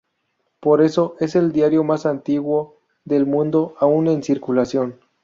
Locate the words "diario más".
1.51-2.07